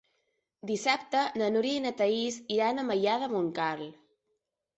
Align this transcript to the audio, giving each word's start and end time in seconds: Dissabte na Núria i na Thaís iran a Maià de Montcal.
Dissabte 0.69 1.21
na 1.41 1.49
Núria 1.57 1.75
i 1.81 1.83
na 1.83 1.91
Thaís 1.99 2.39
iran 2.57 2.85
a 2.85 2.87
Maià 2.89 3.19
de 3.27 3.29
Montcal. 3.37 3.87